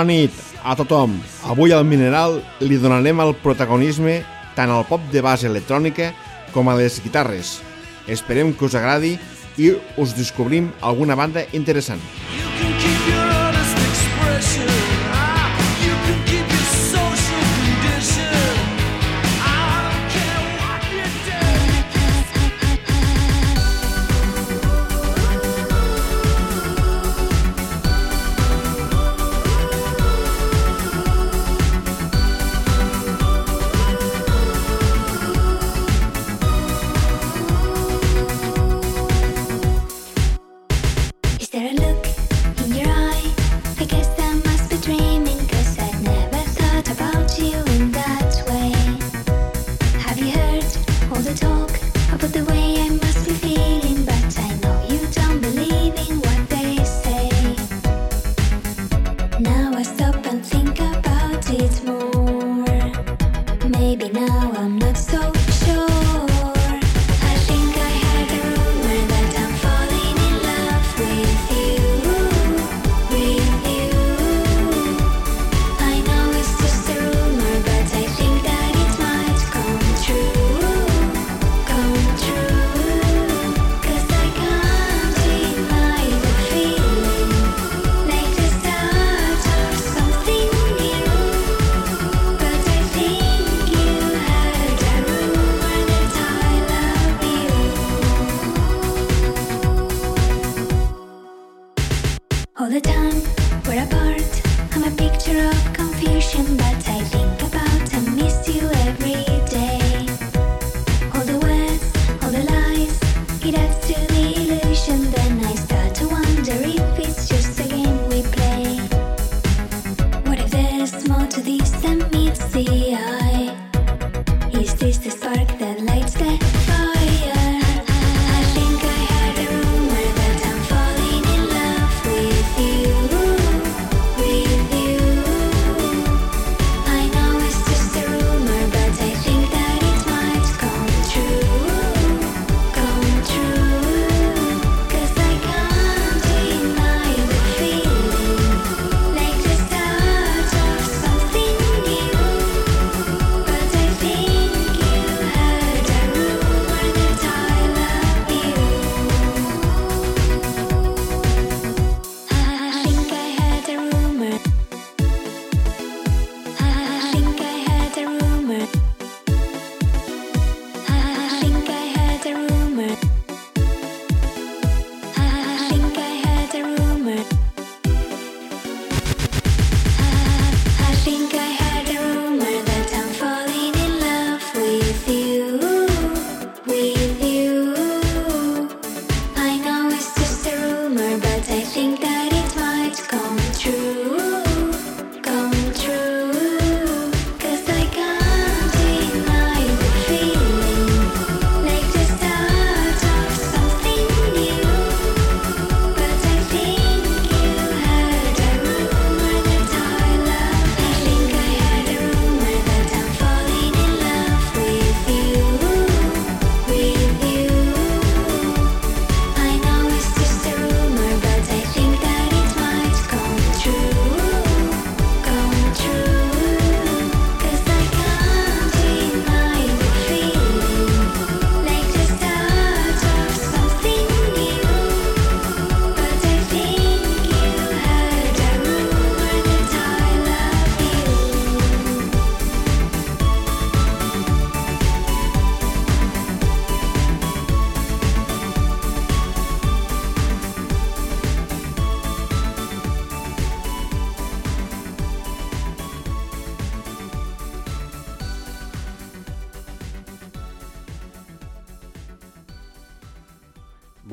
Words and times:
Bona 0.00 0.14
nit 0.16 0.32
a 0.64 0.72
tothom. 0.72 1.12
Avui 1.44 1.74
al 1.76 1.82
Mineral 1.84 2.38
li 2.64 2.78
donarem 2.80 3.20
el 3.20 3.34
protagonisme 3.42 4.14
tant 4.56 4.72
al 4.72 4.86
pop 4.88 5.04
de 5.12 5.20
base 5.20 5.44
electrònica 5.44 6.06
com 6.54 6.72
a 6.72 6.76
les 6.78 6.96
guitarres. 7.04 7.58
Esperem 8.08 8.54
que 8.56 8.64
us 8.64 8.78
agradi 8.80 9.12
i 9.60 9.74
us 10.00 10.16
descobrim 10.16 10.72
alguna 10.80 11.20
banda 11.20 11.44
interessant. 11.52 12.00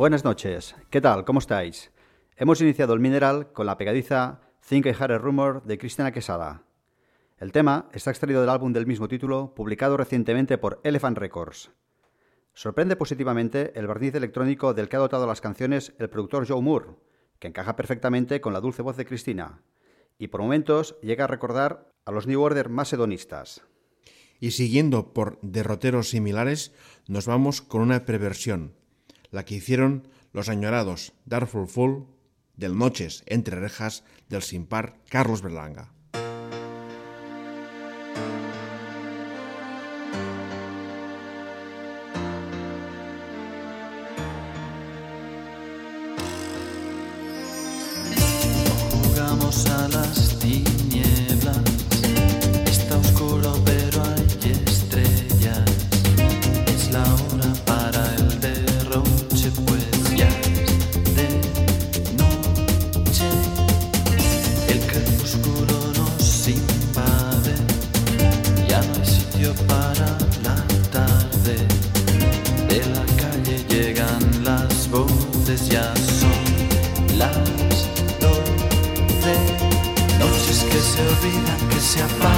Buenas 0.07 0.24
noches, 0.24 0.74
¿qué 0.89 1.01
tal? 1.01 1.25
¿Cómo 1.25 1.39
estáis? 1.39 1.92
Hemos 2.38 2.62
iniciado 2.62 2.94
el 2.94 3.01
mineral 3.01 3.51
con 3.51 3.65
la 3.65 3.77
pegadiza 3.77 4.39
Think 4.65 4.86
I 4.86 4.95
Had 4.98 5.12
a 5.12 5.18
Rumor 5.18 5.63
de 5.63 5.77
Cristina 5.77 6.13
Quesada. 6.13 6.63
El 7.38 7.51
tema 7.51 7.89
está 7.92 8.12
extraído 8.12 8.39
del 8.39 8.50
álbum 8.50 8.71
del 8.71 8.86
mismo 8.88 9.09
título, 9.09 9.54
publicado 9.54 9.98
recientemente 9.98 10.57
por 10.57 10.80
Elephant 10.86 11.18
Records. 11.18 11.71
Sorprende 12.54 12.95
positivamente 12.95 13.77
el 13.77 13.86
barniz 13.86 14.15
electrónico 14.15 14.74
del 14.74 14.88
que 14.88 14.95
ha 14.95 15.00
dotado 15.00 15.27
las 15.27 15.42
canciones 15.42 15.92
el 16.00 16.10
productor 16.10 16.48
Joe 16.48 16.62
Moore, 16.62 16.95
que 17.38 17.50
encaja 17.50 17.75
perfectamente 17.75 18.39
con 18.39 18.53
la 18.53 18.62
dulce 18.62 18.83
voz 18.83 18.95
de 18.95 19.06
Cristina, 19.06 19.62
y 20.18 20.30
por 20.30 20.39
momentos 20.39 20.98
llega 21.01 21.25
a 21.25 21.27
recordar 21.27 21.92
a 22.06 22.13
los 22.13 22.27
New 22.27 22.42
Order 22.42 22.69
más 22.69 22.94
hedonistas. 22.94 23.62
Y 24.39 24.51
siguiendo 24.51 25.12
por 25.12 25.38
derroteros 25.42 26.12
similares, 26.12 26.74
nos 27.10 27.25
vamos 27.25 27.62
con 27.62 27.81
una 27.81 28.06
perversión, 28.06 28.74
la 29.31 29.45
que 29.45 29.56
hicieron 29.56 30.07
los 30.33 30.50
añorados 30.50 31.13
Darfur 31.25 31.68
Full 31.68 32.03
del 32.56 32.77
Noches 32.77 33.24
entre 33.27 33.59
rejas 33.59 34.03
del 34.29 34.41
sin 34.41 34.65
par 34.65 34.97
Carlos 35.09 35.41
Berlanga. 35.41 35.94
Jugamos 48.91 49.65
a 49.68 49.88
las 49.89 50.39
Para 69.48 70.18
la 70.44 70.56
tarde 70.92 71.56
de 72.68 72.86
la 72.94 73.06
calle 73.16 73.64
llegan 73.70 74.44
las 74.44 74.90
voces 74.90 75.70
ya 75.70 75.94
son 75.96 77.18
las 77.18 77.34
doce 78.20 79.36
noches 80.20 80.66
que 80.70 80.80
se 80.80 81.02
olvidan 81.02 81.70
que 81.70 81.80
se 81.80 82.04
apagan. 82.04 82.37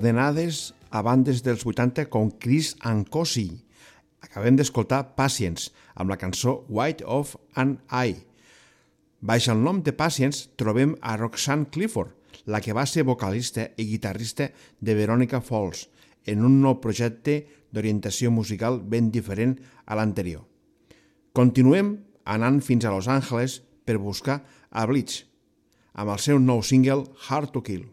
Coordenades 0.00 0.72
a 0.88 1.02
bandes 1.04 1.42
dels 1.44 1.60
80 1.60 2.06
com 2.08 2.30
Chris 2.40 2.72
Ancosi. 2.80 3.60
Acabem 4.24 4.56
d'escoltar 4.56 5.12
Patience 5.12 5.74
amb 5.92 6.08
la 6.08 6.16
cançó 6.16 6.64
White 6.72 7.04
of 7.04 7.34
an 7.52 7.74
Eye. 7.92 8.16
Baix 9.20 9.50
el 9.52 9.60
nom 9.60 9.82
de 9.84 9.92
Patience 9.92 10.48
trobem 10.56 10.94
a 11.04 11.18
Roxanne 11.20 11.68
Clifford, 11.68 12.16
la 12.48 12.62
que 12.64 12.72
va 12.72 12.86
ser 12.88 13.04
vocalista 13.04 13.68
i 13.76 13.90
guitarrista 13.90 14.48
de 14.80 14.96
Veronica 14.96 15.42
Falls, 15.44 15.84
en 16.24 16.48
un 16.48 16.62
nou 16.64 16.80
projecte 16.80 17.42
d'orientació 17.68 18.32
musical 18.32 18.80
ben 18.80 19.12
diferent 19.12 19.58
a 19.84 20.00
l'anterior. 20.00 20.48
Continuem 21.36 21.98
anant 22.24 22.64
fins 22.64 22.88
a 22.88 22.96
Los 22.96 23.12
Angeles 23.12 23.60
per 23.84 24.00
buscar 24.00 24.40
a 24.72 24.88
Bleach, 24.88 25.26
amb 25.92 26.16
el 26.16 26.24
seu 26.24 26.40
nou 26.40 26.64
single 26.64 27.04
Hard 27.28 27.52
to 27.52 27.60
Kill. 27.60 27.84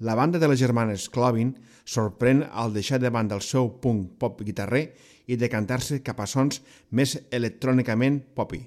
La 0.00 0.14
banda 0.14 0.38
de 0.40 0.48
les 0.48 0.56
germanes 0.56 1.10
Clovin 1.12 1.50
sorprèn 1.84 2.38
al 2.62 2.72
deixar 2.72 2.96
de 3.02 3.10
banda 3.12 3.36
el 3.36 3.42
seu 3.44 3.66
punk 3.84 4.14
pop 4.22 4.38
guitarrer 4.40 4.86
i 5.28 5.36
decantar-se 5.36 5.98
cap 6.06 6.22
a 6.24 6.26
sons 6.30 6.62
més 6.88 7.18
electrònicament 7.28 8.16
popi. 8.32 8.62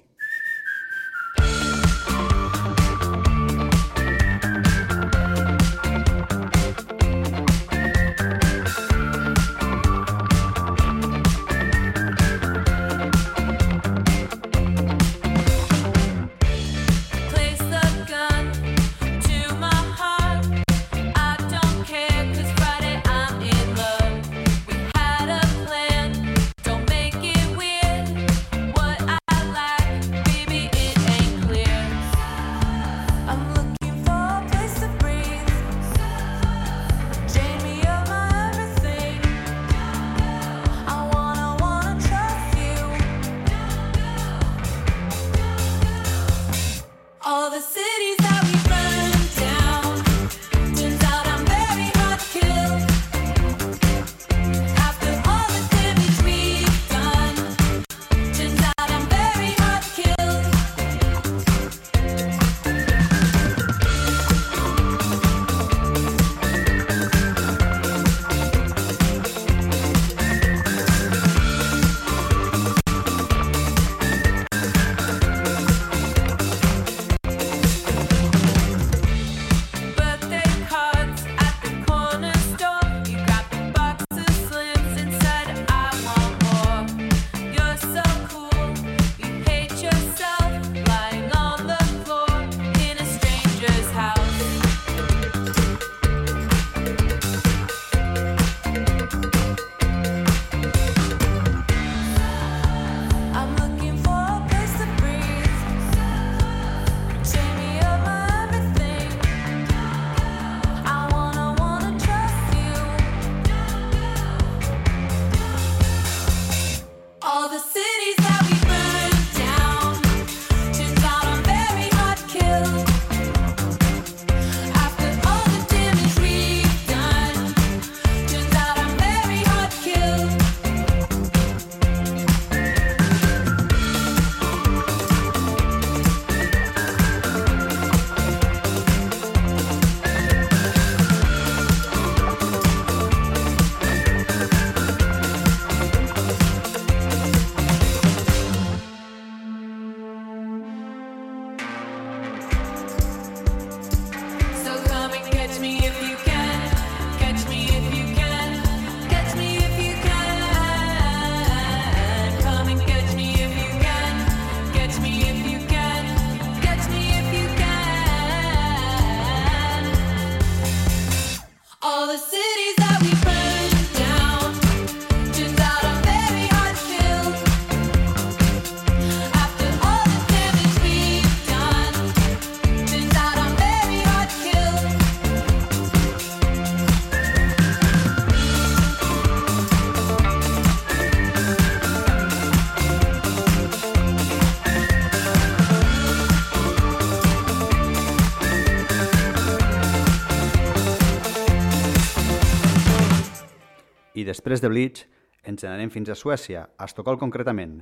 Després 204.44 204.60
de 204.60 204.68
Bleach, 204.68 205.06
ens 205.48 205.62
n'anem 205.64 205.88
fins 205.88 206.10
a 206.12 206.14
Suècia, 206.20 206.66
a 206.76 206.84
Estocolm 206.84 207.16
concretament, 207.22 207.78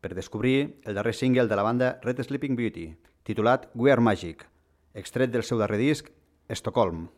per 0.00 0.14
descobrir 0.16 0.80
el 0.88 0.96
darrer 0.96 1.12
single 1.12 1.44
de 1.44 1.58
la 1.60 1.66
banda 1.66 1.90
Red 2.06 2.24
Sleeping 2.24 2.56
Beauty, 2.56 2.86
titulat 3.28 3.68
We 3.74 3.92
Are 3.92 4.00
Magic, 4.00 4.46
extret 4.96 5.28
del 5.28 5.44
seu 5.44 5.60
darrer 5.60 5.76
disc, 5.76 6.08
Estocolm. 6.48 7.10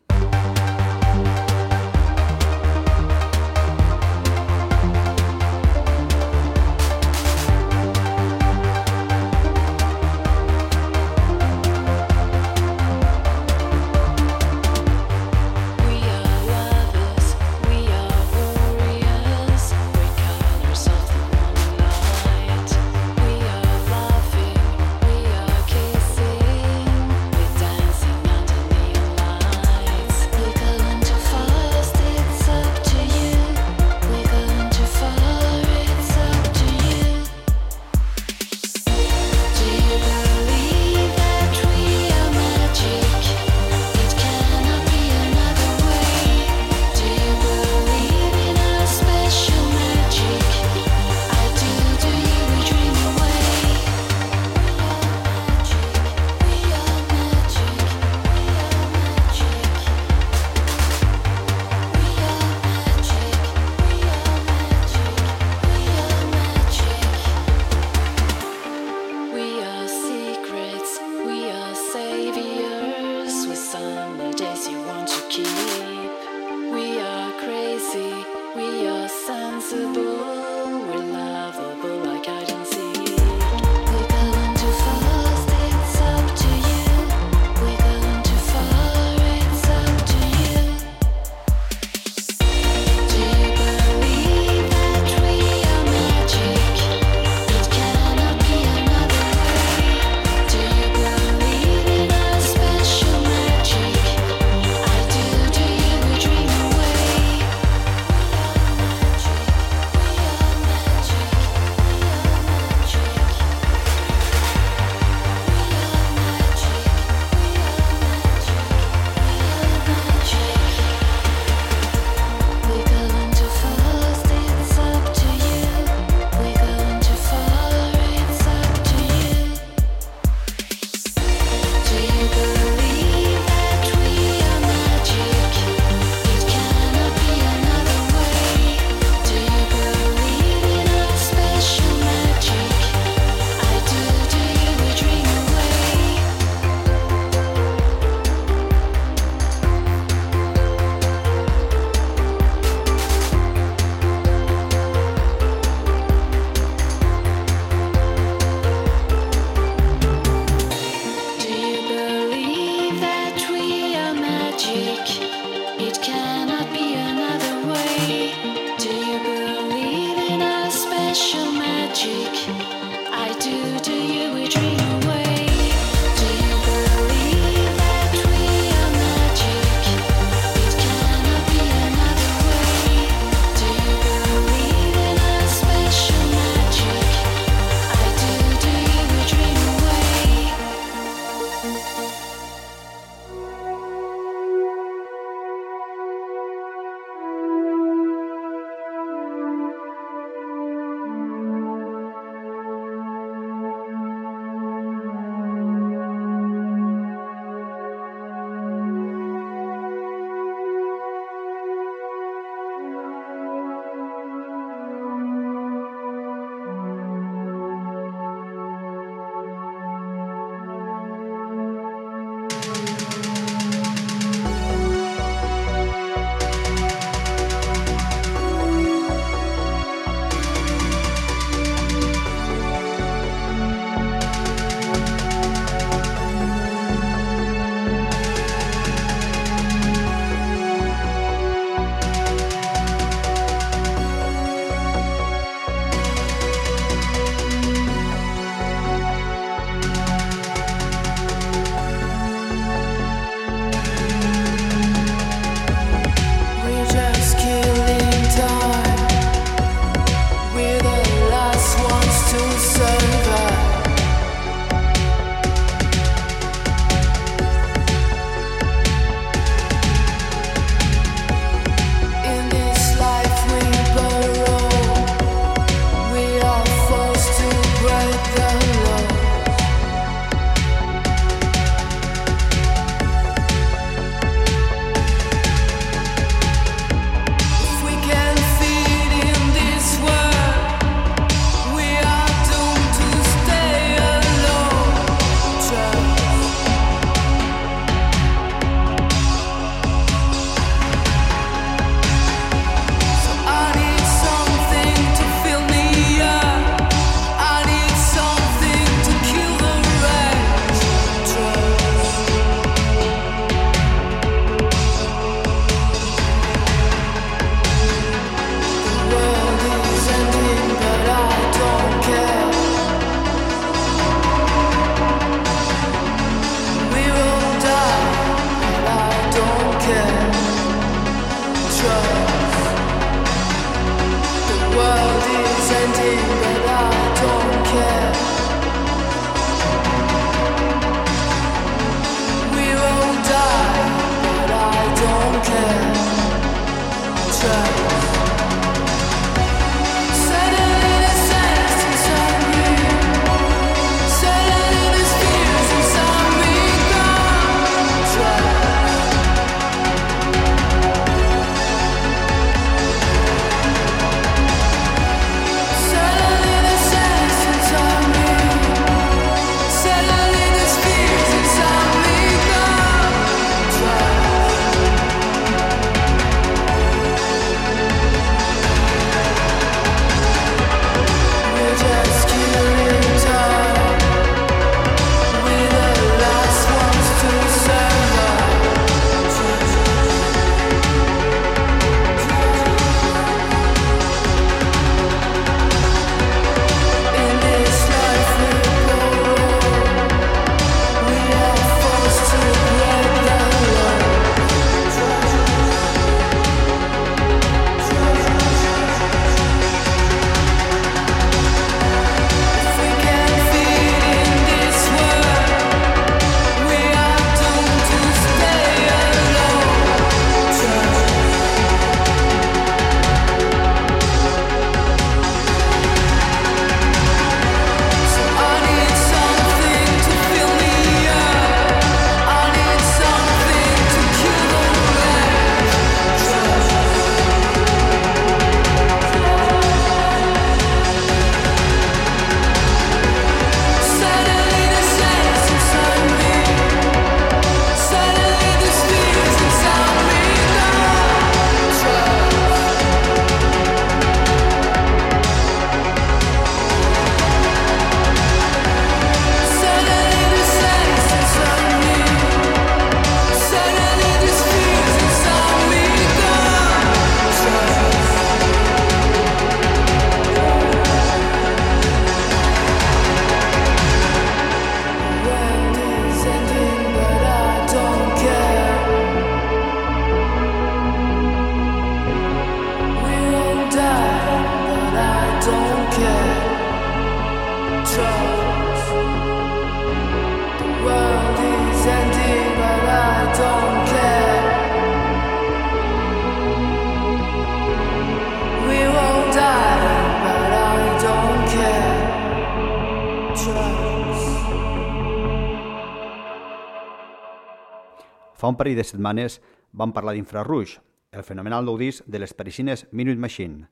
Fa 508.38 508.46
un 508.46 508.55
parell 508.55 508.77
de 508.79 508.85
setmanes 508.87 509.40
vam 509.74 509.90
parlar 509.90 510.12
d'Infrarouge, 510.14 510.79
el 511.11 511.24
fenomenal 511.27 511.64
nou 511.66 511.74
disc 511.81 512.07
de 512.07 512.20
les 512.22 512.35
parisines 512.38 512.85
Minute 512.92 513.18
Machine. 513.18 513.66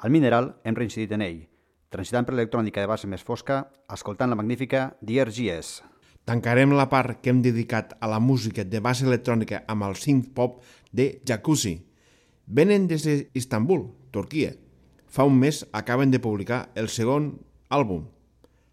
Al 0.00 0.14
Mineral 0.14 0.54
hem 0.64 0.78
reincidit 0.78 1.12
en 1.12 1.24
ell, 1.26 1.42
transitant 1.92 2.24
per 2.24 2.32
l'electrònica 2.32 2.80
de 2.80 2.88
base 2.88 3.10
més 3.12 3.26
fosca, 3.26 3.66
escoltant 3.92 4.32
la 4.32 4.38
magnífica 4.40 4.86
DRGS. 5.04 5.82
Tancarem 6.24 6.72
la 6.72 6.88
part 6.88 7.20
que 7.20 7.30
hem 7.30 7.44
dedicat 7.44 7.92
a 8.00 8.08
la 8.08 8.18
música 8.18 8.64
de 8.64 8.80
base 8.80 9.04
electrònica 9.04 9.66
amb 9.68 9.84
el 9.84 10.00
synth 10.00 10.32
pop 10.32 10.62
de 10.96 11.20
Jacuzzi. 11.28 11.76
Venen 12.46 12.88
des 12.88 13.04
d'Istanbul, 13.04 13.84
Turquia. 14.16 14.56
Fa 15.06 15.28
un 15.28 15.36
mes 15.36 15.66
acaben 15.76 16.10
de 16.10 16.24
publicar 16.24 16.70
el 16.74 16.88
segon 16.88 17.34
àlbum, 17.68 18.08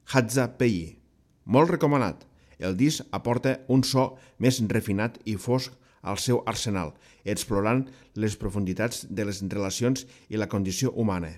Hadza 0.08 0.54
Peyi. 0.56 1.02
Molt 1.44 1.76
recomanat. 1.76 2.30
El 2.64 2.78
disc 2.80 3.04
aporta 3.12 3.60
un 3.68 3.84
so 3.84 4.14
més 4.40 4.62
refinat 4.72 5.20
i 5.28 5.36
fosc 5.36 5.76
al 6.04 6.20
seu 6.20 6.42
arsenal, 6.50 6.94
explorant 7.24 7.86
les 8.20 8.36
profunditats 8.40 9.06
de 9.10 9.28
les 9.28 9.42
relacions 9.44 10.08
i 10.30 10.40
la 10.40 10.50
condició 10.52 10.92
humana. 10.92 11.32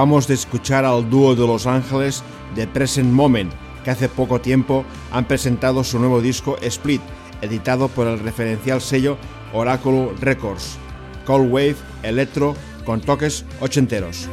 Acabamos 0.00 0.26
de 0.26 0.32
escuchar 0.32 0.86
al 0.86 1.10
dúo 1.10 1.34
de 1.34 1.46
Los 1.46 1.66
Ángeles 1.66 2.22
de 2.56 2.66
Present 2.66 3.12
Moment, 3.12 3.52
que 3.84 3.90
hace 3.90 4.08
poco 4.08 4.40
tiempo 4.40 4.86
han 5.12 5.26
presentado 5.26 5.84
su 5.84 5.98
nuevo 5.98 6.22
disco 6.22 6.56
Split, 6.62 7.02
editado 7.42 7.88
por 7.88 8.06
el 8.06 8.18
referencial 8.18 8.80
sello 8.80 9.18
Oracle 9.52 10.08
Records. 10.18 10.78
Cold 11.26 11.52
Wave, 11.52 11.76
electro, 12.02 12.54
con 12.86 13.02
toques 13.02 13.44
ochenteros. 13.60 14.26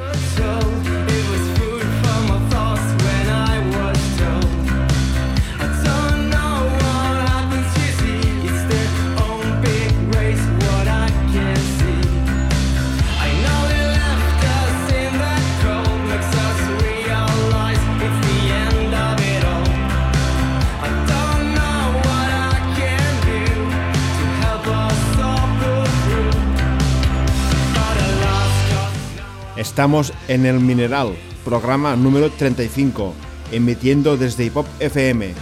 Estamos 29.78 30.12
en 30.28 30.48
El 30.48 30.60
Mineral, 30.60 31.16
programa 31.46 31.96
número 31.96 32.32
35, 32.32 33.14
emitiendo 33.52 34.18
desde 34.18 34.46
Hip 34.46 34.58
Hop 34.58 34.66
FM. 34.80 35.36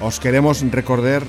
Os 0.00 0.18
queremos 0.18 0.62
recordar 0.70 1.24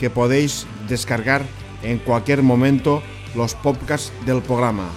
que 0.00 0.10
podéis 0.10 0.66
descargar 0.88 1.42
en 1.84 2.00
cualquier 2.00 2.42
momento 2.42 3.04
los 3.36 3.54
podcasts 3.54 4.12
del 4.26 4.42
programa. 4.42 4.88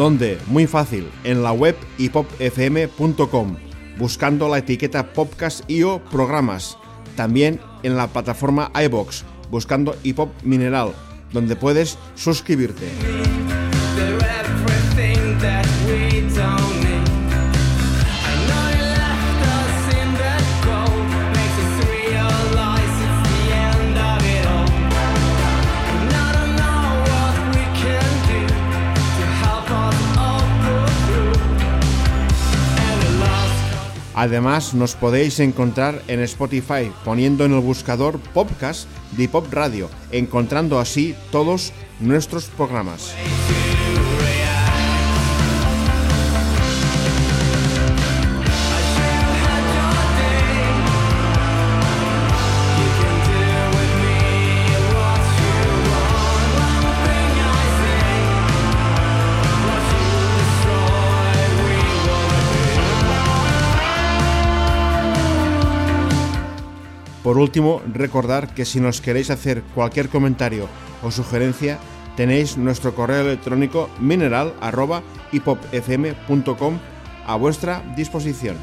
Donde 0.00 0.38
muy 0.46 0.66
fácil 0.66 1.10
en 1.24 1.42
la 1.42 1.52
web 1.52 1.76
hipopfm.com 1.98 3.56
buscando 3.98 4.48
la 4.48 4.56
etiqueta 4.56 5.12
podcast 5.12 5.70
y 5.70 5.82
o 5.82 6.02
programas. 6.04 6.78
También 7.16 7.60
en 7.82 7.98
la 7.98 8.06
plataforma 8.06 8.72
iBox 8.82 9.26
buscando 9.50 9.94
hipop 10.02 10.30
mineral 10.42 10.94
donde 11.34 11.54
puedes 11.54 11.98
suscribirte 12.14 12.88
Además, 34.20 34.74
nos 34.74 34.96
podéis 34.96 35.40
encontrar 35.40 36.02
en 36.06 36.20
Spotify 36.20 36.92
poniendo 37.06 37.46
en 37.46 37.54
el 37.54 37.60
buscador 37.60 38.20
podcast 38.34 38.86
de 39.12 39.30
Pop 39.30 39.46
Radio, 39.50 39.88
encontrando 40.12 40.78
así 40.78 41.14
todos 41.32 41.72
nuestros 42.00 42.44
programas. 42.48 43.14
Por 67.30 67.38
último, 67.38 67.80
recordar 67.94 68.52
que 68.54 68.64
si 68.64 68.80
nos 68.80 69.00
queréis 69.00 69.30
hacer 69.30 69.62
cualquier 69.72 70.08
comentario 70.08 70.66
o 71.00 71.12
sugerencia, 71.12 71.78
tenéis 72.16 72.56
nuestro 72.56 72.92
correo 72.92 73.20
electrónico 73.20 73.88
mineral@hipopfm.com 74.00 76.78
a 77.24 77.36
vuestra 77.36 77.84
disposición. 77.94 78.56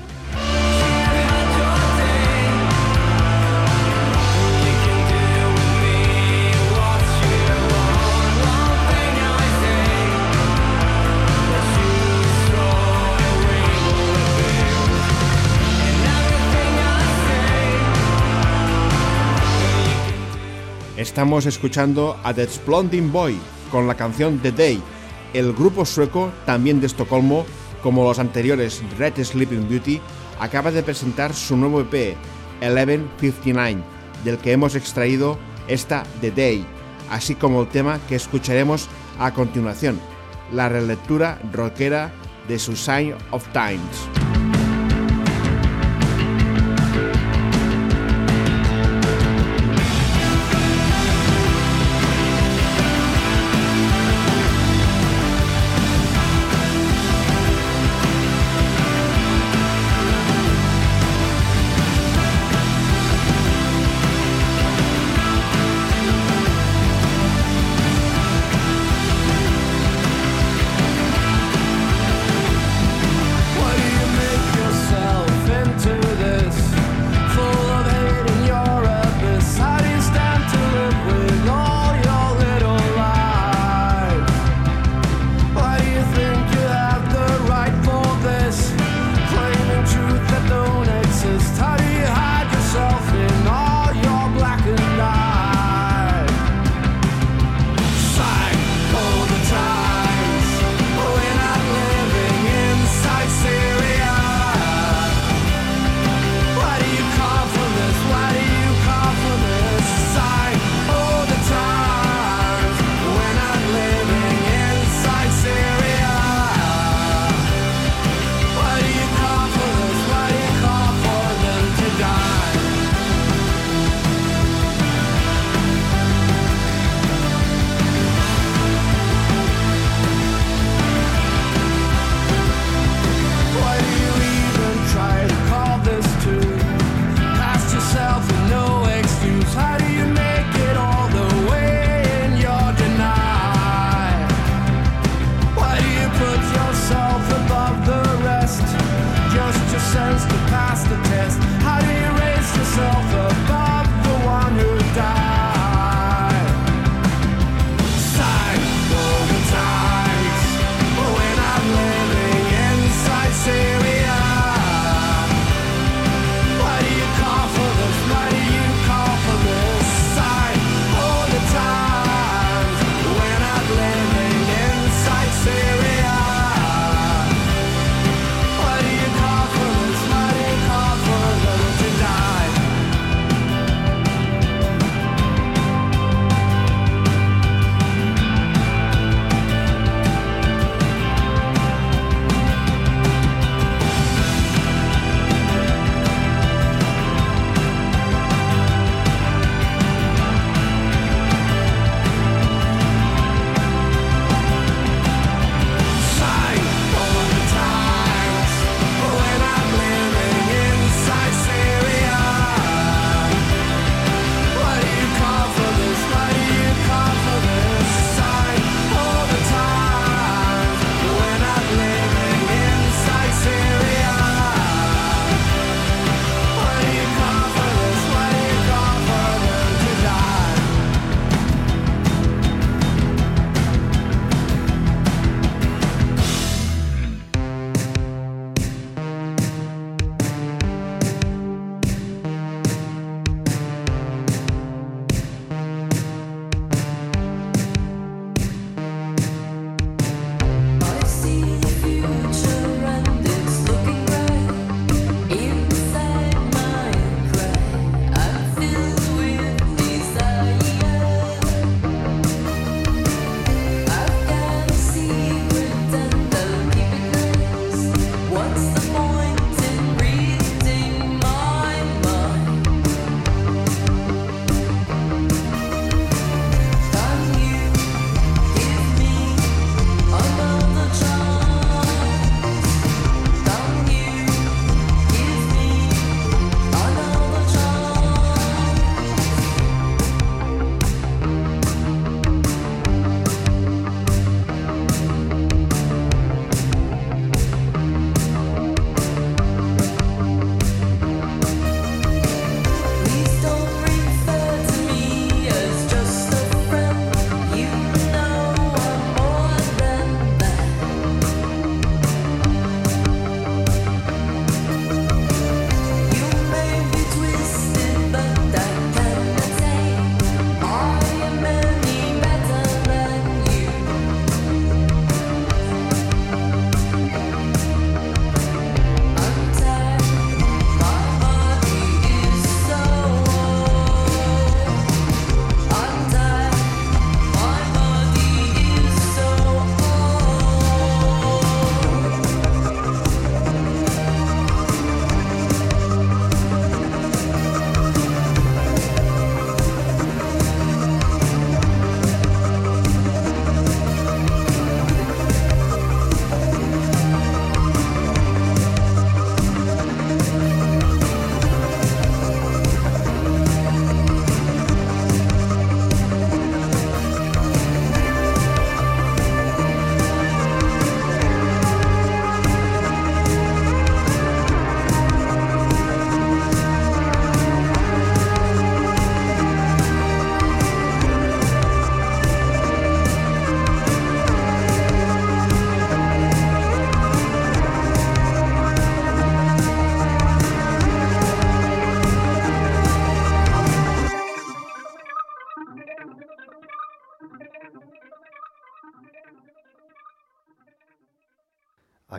Estamos 21.08 21.46
escuchando 21.46 22.20
a 22.22 22.34
The 22.34 22.44
Exploding 22.44 23.14
Boy 23.14 23.40
con 23.72 23.88
la 23.88 23.96
canción 23.96 24.40
The 24.40 24.52
Day. 24.52 24.84
El 25.34 25.54
grupo 25.54 25.86
sueco, 25.86 26.34
también 26.46 26.82
de 26.82 26.88
Estocolmo, 26.88 27.46
como 27.82 28.04
los 28.04 28.20
anteriores 28.20 28.84
Red 29.00 29.24
Sleeping 29.24 29.70
Beauty, 29.70 30.02
acaba 30.38 30.70
de 30.70 30.84
presentar 30.84 31.34
su 31.34 31.56
nuevo 31.56 31.80
EP, 31.80 32.18
1159, 32.60 33.82
del 34.26 34.38
que 34.38 34.52
hemos 34.52 34.76
extraído 34.76 35.40
esta 35.70 36.04
The 36.20 36.32
Day, 36.32 36.66
así 37.10 37.36
como 37.36 37.62
el 37.62 37.70
tema 37.70 38.00
que 38.10 38.16
escucharemos 38.16 38.90
a 39.18 39.34
continuación, 39.34 40.00
la 40.52 40.68
relectura 40.68 41.40
rockera 41.54 42.12
de 42.50 42.60
su 42.60 42.76
Sign 42.76 43.16
of 43.32 43.48
Times. 43.54 44.17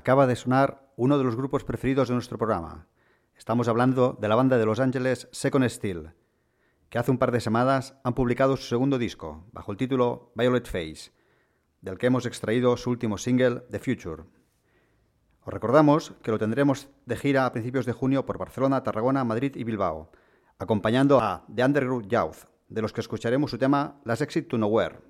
Acaba 0.08 0.26
de 0.26 0.36
sonar 0.36 0.90
uno 0.96 1.18
de 1.18 1.24
los 1.24 1.36
grupos 1.36 1.64
preferidos 1.64 2.08
de 2.08 2.14
nuestro 2.14 2.38
programa. 2.38 2.86
Estamos 3.36 3.68
hablando 3.68 4.16
de 4.18 4.26
la 4.28 4.36
banda 4.36 4.56
de 4.56 4.64
Los 4.64 4.80
Ángeles 4.80 5.28
Second 5.32 5.68
Steel, 5.68 6.12
que 6.88 6.98
hace 6.98 7.10
un 7.10 7.18
par 7.18 7.30
de 7.30 7.42
semanas 7.42 7.94
han 8.04 8.14
publicado 8.14 8.56
su 8.56 8.62
segundo 8.62 8.96
disco, 8.96 9.44
bajo 9.52 9.70
el 9.70 9.76
título 9.76 10.32
Violet 10.34 10.64
Face, 10.64 11.12
del 11.82 11.98
que 11.98 12.06
hemos 12.06 12.24
extraído 12.24 12.74
su 12.78 12.88
último 12.88 13.18
single, 13.18 13.64
The 13.70 13.80
Future. 13.80 14.22
Os 15.44 15.52
recordamos 15.52 16.14
que 16.22 16.30
lo 16.30 16.38
tendremos 16.38 16.88
de 17.04 17.16
gira 17.18 17.44
a 17.44 17.52
principios 17.52 17.84
de 17.84 17.92
junio 17.92 18.24
por 18.24 18.38
Barcelona, 18.38 18.82
Tarragona, 18.82 19.24
Madrid 19.24 19.56
y 19.56 19.64
Bilbao, 19.64 20.10
acompañando 20.58 21.20
a 21.20 21.44
The 21.54 21.66
Underground 21.66 22.08
Youth, 22.08 22.48
de 22.70 22.80
los 22.80 22.94
que 22.94 23.02
escucharemos 23.02 23.50
su 23.50 23.58
tema 23.58 24.00
Las 24.06 24.22
Exit 24.22 24.48
to 24.48 24.56
Nowhere. 24.56 25.00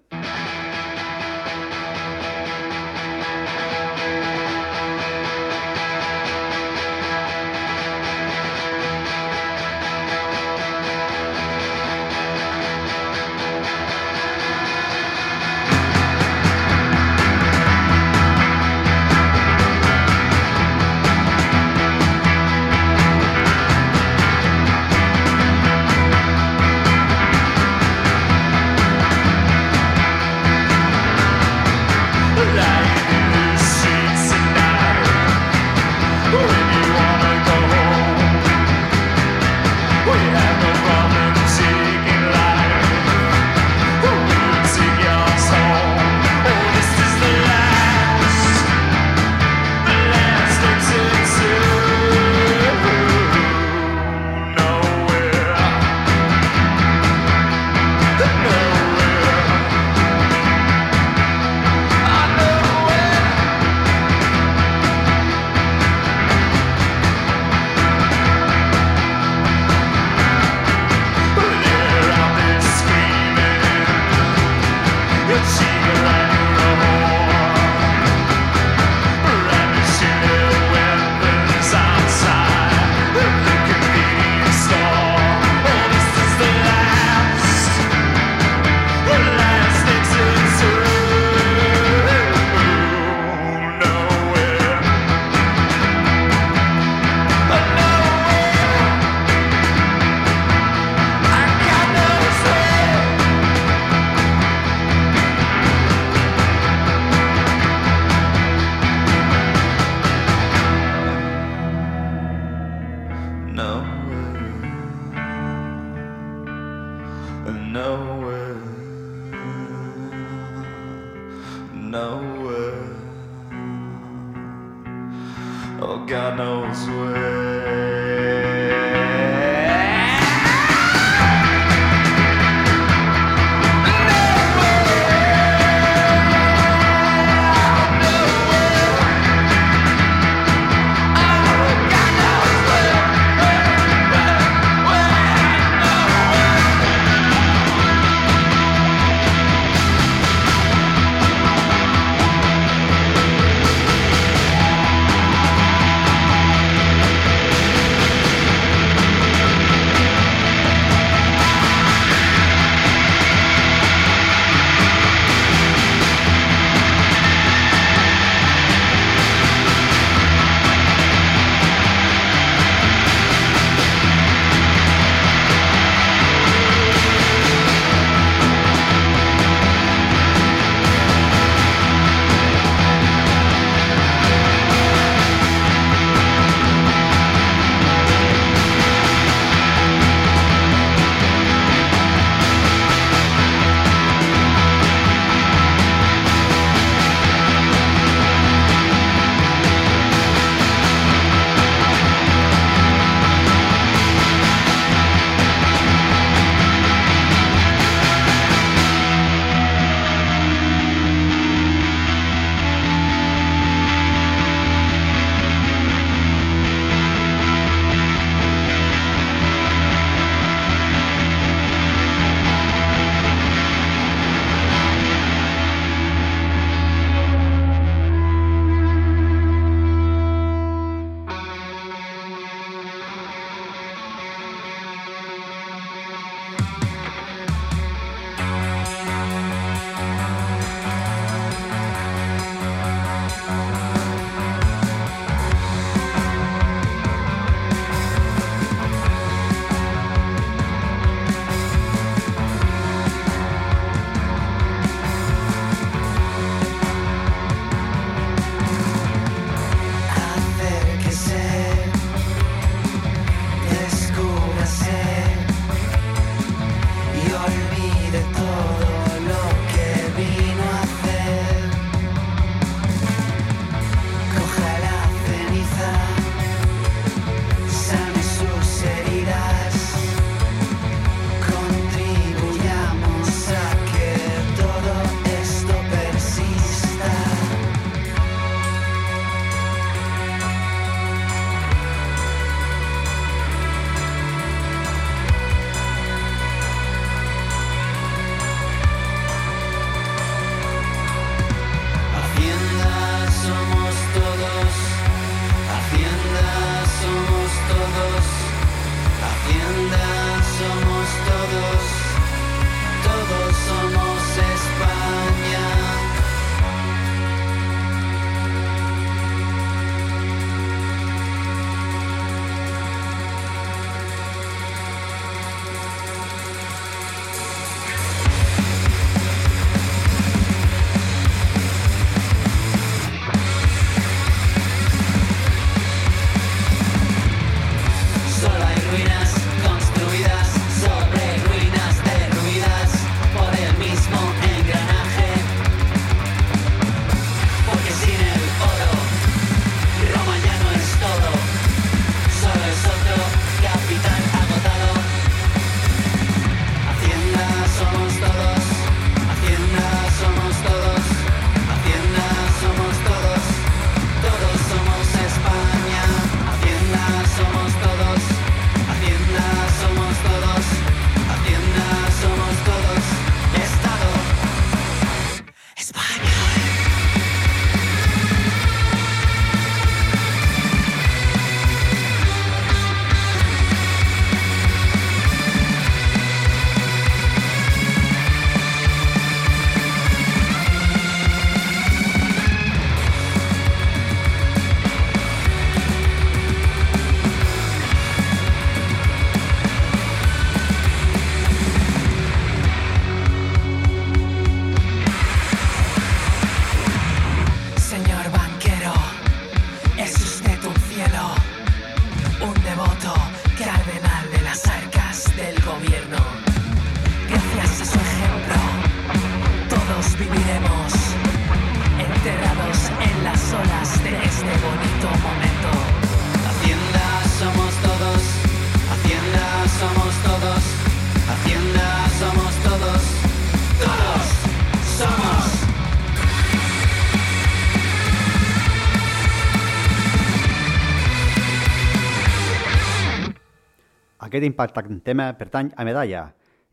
Aquest 444.29 444.45
impactant 444.45 444.99
tema 445.01 445.31
pertany 445.39 445.71
a 445.73 445.85
Medalla 445.89 446.27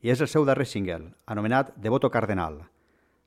i 0.04 0.10
és 0.12 0.20
el 0.20 0.28
seu 0.28 0.44
darrer 0.44 0.66
single, 0.68 1.14
anomenat 1.32 1.70
Devoto 1.80 2.10
Cardenal. 2.12 2.58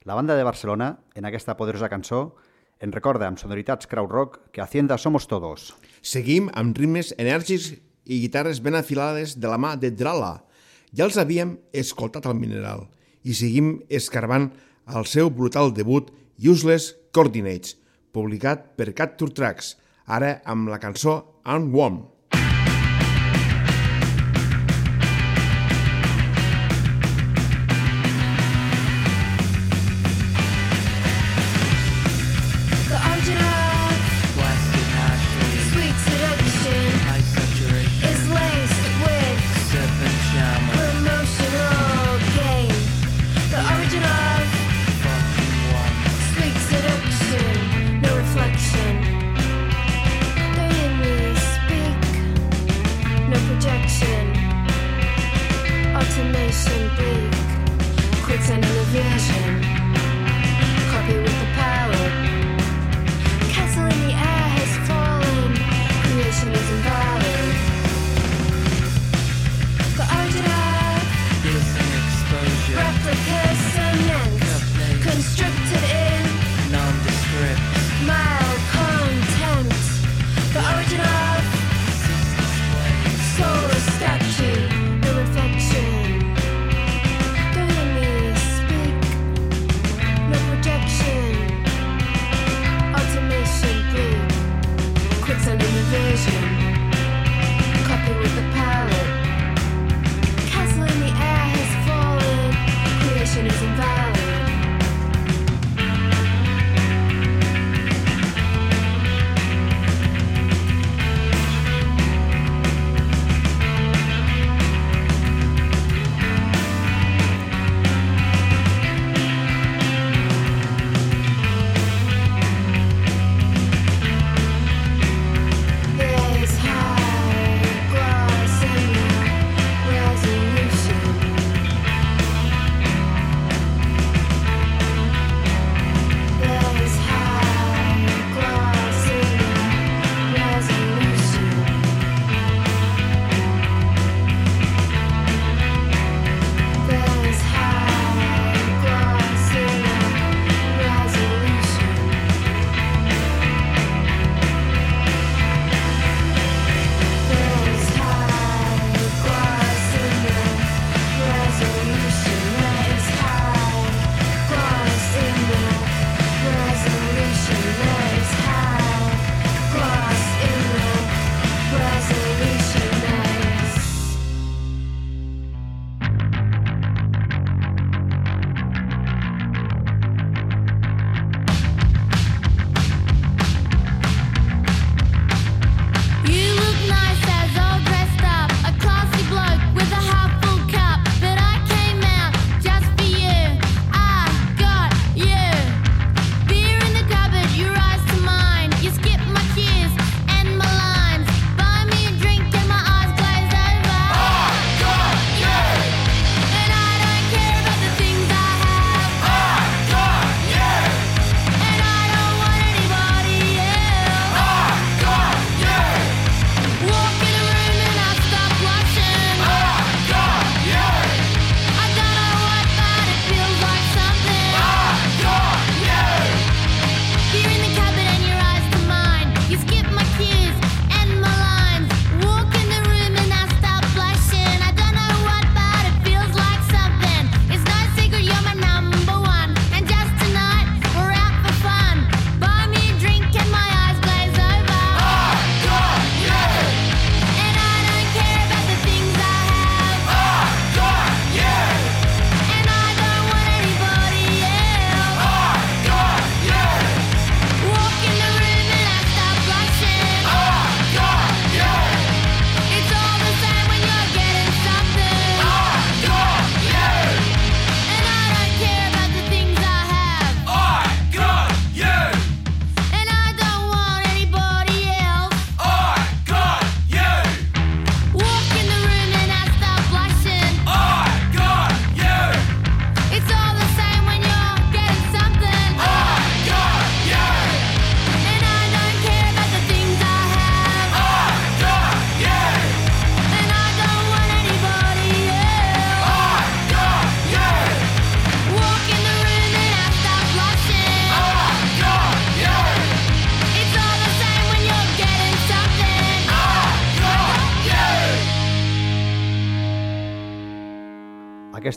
La 0.05 0.17
banda 0.19 0.35
de 0.37 0.45
Barcelona, 0.45 0.99
en 1.17 1.25
aquesta 1.25 1.55
poderosa 1.57 1.89
cançó, 1.89 2.35
en 2.79 2.93
recorda 2.93 3.25
amb 3.25 3.41
sonoritats 3.41 3.89
crowd 3.89 4.13
rock 4.13 4.37
que 4.53 4.61
Hacienda 4.61 4.99
somos 5.01 5.31
todos. 5.31 5.71
Seguim 6.03 6.51
amb 6.53 6.77
ritmes 6.77 7.15
enèrgics 7.17 7.71
i 8.05 8.19
guitarres 8.27 8.61
ben 8.61 8.77
afilades 8.77 9.39
de 9.41 9.49
la 9.49 9.57
mà 9.57 9.73
de 9.81 9.95
Drala. 9.97 10.45
Ja 10.93 11.09
els 11.09 11.17
havíem 11.17 11.57
escoltat 11.73 12.29
al 12.29 12.37
Mineral 12.37 12.85
i 13.25 13.33
seguim 13.33 13.79
escarbant 13.89 14.51
el 14.93 15.09
seu 15.09 15.33
brutal 15.33 15.73
debut 15.73 16.13
Useless 16.37 16.93
Coordinates, 17.17 17.79
publicat 18.13 18.75
per 18.77 18.93
Cat 18.93 19.17
Tour 19.17 19.33
Tracks, 19.33 19.79
ara 20.05 20.43
amb 20.45 20.69
la 20.69 20.83
cançó 20.85 21.41
Unwarm. 21.49 22.18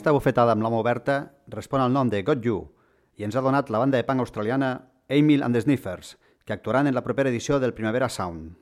Aquesta 0.02 0.16
bufetada 0.16 0.50
amb 0.56 0.64
l'home 0.64 0.80
oberta 0.82 1.14
respon 1.52 1.78
al 1.78 1.92
nom 1.94 2.08
de 2.10 2.24
Got 2.26 2.42
You 2.42 2.56
i 3.20 3.22
ens 3.22 3.36
ha 3.38 3.42
donat 3.46 3.68
la 3.70 3.78
banda 3.78 4.00
de 4.00 4.06
punk 4.08 4.24
australiana 4.24 4.70
Emil 5.06 5.44
and 5.46 5.54
the 5.54 5.62
Sniffers, 5.62 6.16
que 6.44 6.56
actuaran 6.56 6.88
en 6.90 6.96
la 6.96 7.04
propera 7.06 7.30
edició 7.30 7.60
del 7.62 7.72
Primavera 7.72 8.08
Sound. 8.08 8.56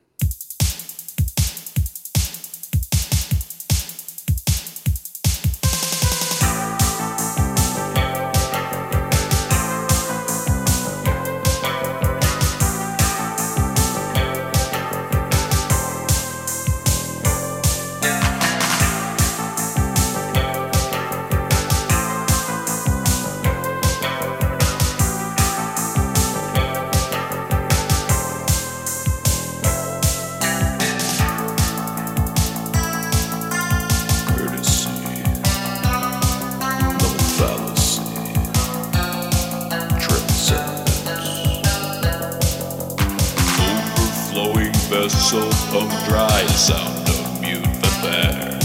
Overflowing 45.01 45.49
vessel 45.49 45.81
of 45.81 46.05
dry 46.05 46.45
sound 46.47 47.09
of 47.09 47.41
mute 47.41 47.65
affair. 47.65 48.59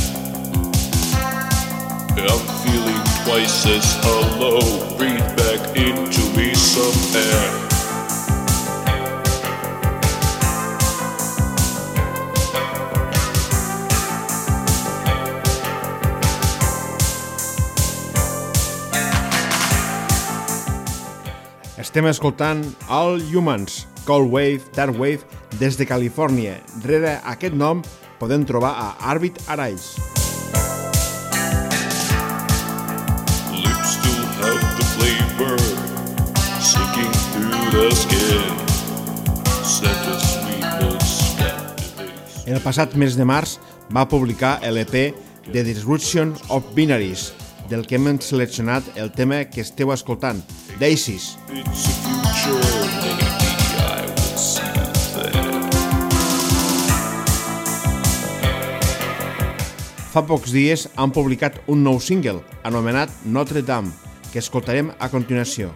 I'm 2.19 2.45
feeling 2.63 3.03
twice 3.25 3.65
as 3.67 3.97
hollow. 4.03 4.61
Breathe 4.99 5.21
back 5.37 5.77
into 5.77 6.21
me 6.37 6.55
some 6.55 7.17
air. 7.17 7.67
Estem 21.79 22.07
escoltant 22.07 22.77
All 22.89 23.21
Humans, 23.21 23.87
Cold 24.07 24.33
Wave, 24.33 24.63
Dark 24.73 24.95
Wave, 24.95 25.27
des 25.59 25.77
de 25.77 25.85
Califòrnia. 25.85 26.61
Rere 26.87 27.19
aquest 27.27 27.55
nom 27.59 27.83
podem 28.21 28.47
trobar 28.47 28.71
a 28.79 28.89
Arbit 29.11 29.41
Arais. 29.51 29.97
Lips 33.51 33.99
still 33.99 34.23
have 34.39 34.63
the 34.79 34.87
flavor 34.95 35.59
sinking 36.63 37.13
through 37.35 37.71
the 37.75 37.91
skin. 37.99 38.55
Sweetness 39.67 40.25
captivates. 41.37 42.47
El 42.47 42.63
passat 42.63 42.95
mes 42.95 43.19
de 43.19 43.27
març 43.27 43.59
va 43.91 44.07
publicar 44.07 44.61
l'EP 44.71 45.15
The 45.51 45.63
Disruption 45.67 46.37
of 46.49 46.63
Binaries, 46.79 47.33
del 47.69 47.87
que 47.87 47.99
hem 47.99 48.21
seleccionat 48.23 48.87
el 48.95 49.11
tema 49.11 49.45
que 49.51 49.67
esteu 49.67 49.91
escoltant, 49.93 50.43
Daisies. 50.79 51.35
It's 51.51 51.87
a 51.87 51.95
future, 52.07 52.86
Fa 60.17 60.23
pocs 60.25 60.49
dies 60.49 60.87
han 60.97 61.11
publicat 61.13 61.59
un 61.69 61.83
nou 61.85 61.99
single, 62.01 62.39
anomenat 62.65 63.13
Notre 63.29 63.61
Dame, 63.61 63.93
que 64.33 64.41
escoltarem 64.41 64.89
a 64.97 65.11
continuació. 65.13 65.75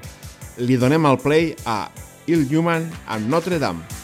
Li 0.56 0.80
donem 0.80 1.04
el 1.12 1.20
play 1.20 1.52
a 1.68 1.90
Il 2.24 2.48
Human 2.48 2.88
amb 3.04 3.28
Notre 3.28 3.60
Dame. 3.60 3.99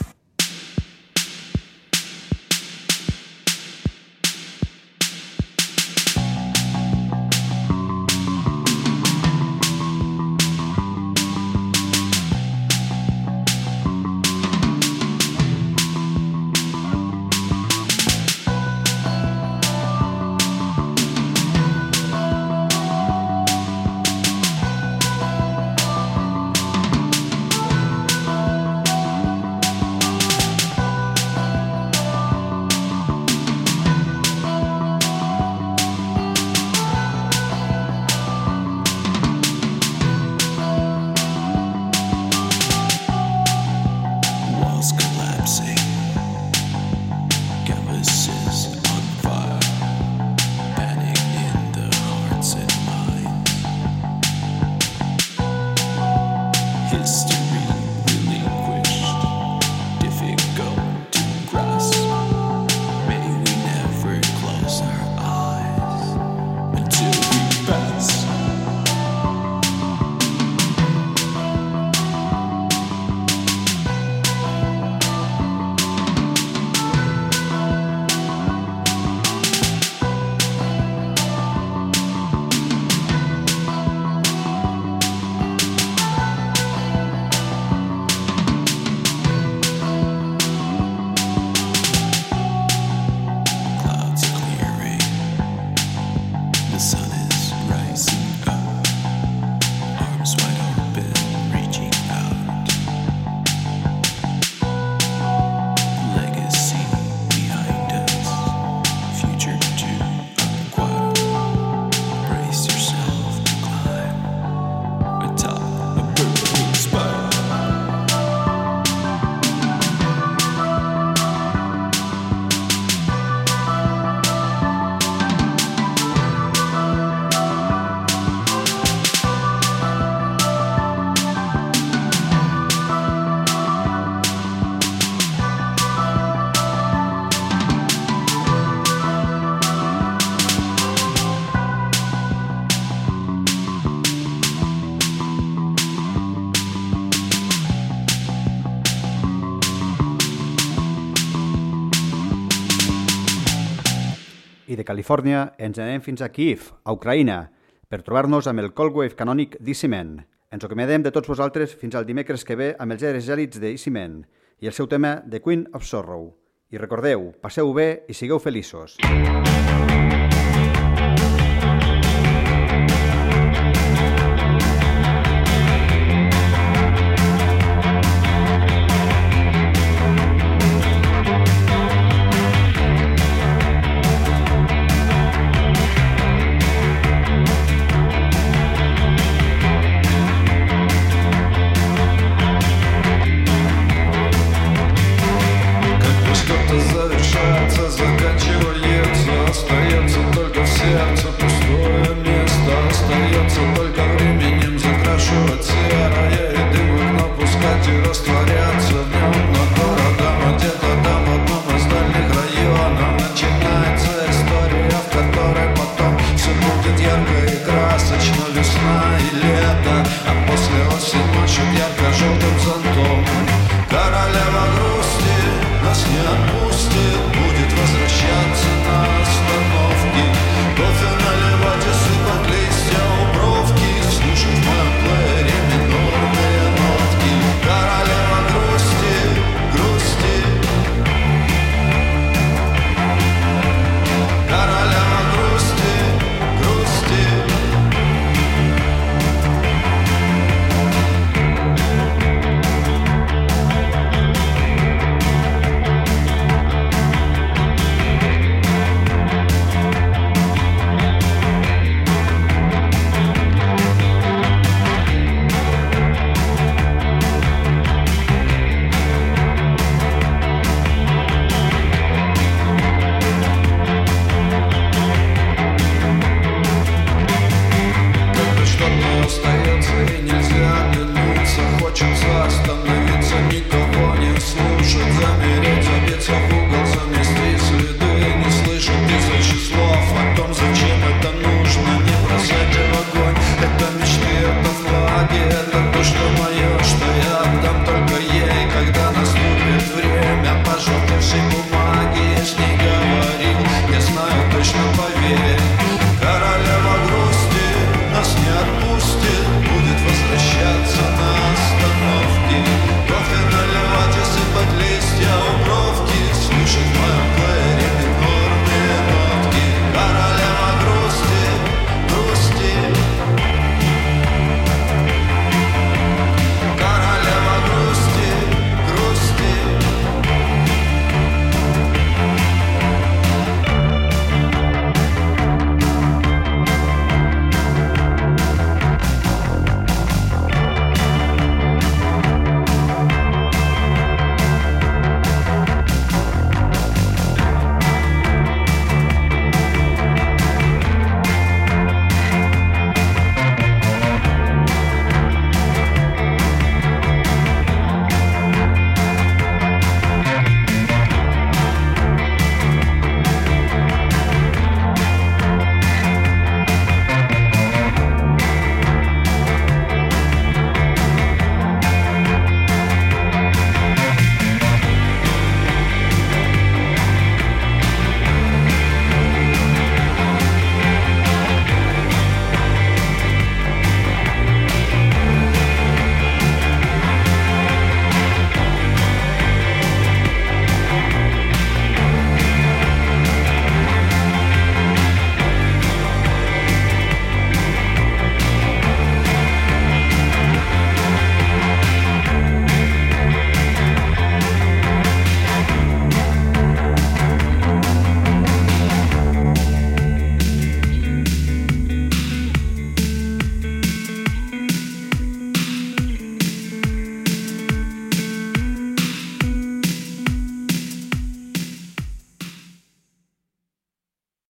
Califòrnia 154.86 155.50
ens 155.58 155.80
anem 155.82 156.00
fins 156.04 156.22
a 156.22 156.30
Kiev, 156.30 156.70
a 156.84 156.94
Ucraïna, 156.94 157.50
per 157.90 158.02
trobar-nos 158.06 158.46
amb 158.46 158.62
el 158.62 158.72
Cold 158.78 158.94
Wave 158.96 159.18
canònic 159.18 159.58
d'Easyman. 159.58 160.16
Ens 160.54 160.64
acomiadem 160.64 161.02
de 161.02 161.12
tots 161.14 161.28
vosaltres 161.28 161.74
fins 161.74 161.98
al 161.98 162.06
dimecres 162.06 162.46
que 162.46 162.56
ve 162.56 162.72
amb 162.78 162.94
els 162.94 163.02
aires 163.02 163.26
gèlids 163.26 163.60
d'Easyman 163.60 164.22
i 164.62 164.70
el 164.70 164.76
seu 164.78 164.88
tema 164.88 165.18
The 165.26 165.42
Queen 165.42 165.66
of 165.74 165.84
Sorrow. 165.84 166.30
I 166.70 166.78
recordeu, 166.82 167.32
passeu 167.42 167.74
bé 167.74 168.06
i 168.08 168.14
sigueu 168.14 168.42
feliços. 168.42 168.96
Thank 169.02 169.55